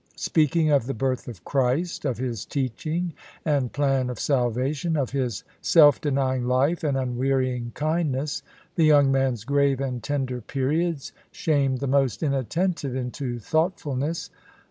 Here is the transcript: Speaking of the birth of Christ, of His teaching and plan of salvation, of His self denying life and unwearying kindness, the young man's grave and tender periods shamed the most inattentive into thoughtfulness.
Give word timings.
Speaking 0.15 0.71
of 0.71 0.87
the 0.87 0.95
birth 0.95 1.27
of 1.27 1.43
Christ, 1.45 2.05
of 2.05 2.17
His 2.17 2.43
teaching 2.43 3.13
and 3.45 3.71
plan 3.71 4.09
of 4.09 4.19
salvation, 4.19 4.97
of 4.97 5.11
His 5.11 5.43
self 5.61 6.01
denying 6.01 6.47
life 6.47 6.83
and 6.83 6.97
unwearying 6.97 7.71
kindness, 7.75 8.41
the 8.73 8.85
young 8.85 9.11
man's 9.11 9.43
grave 9.43 9.79
and 9.79 10.01
tender 10.01 10.41
periods 10.41 11.11
shamed 11.31 11.81
the 11.81 11.85
most 11.87 12.23
inattentive 12.23 12.95
into 12.95 13.37
thoughtfulness. 13.37 14.31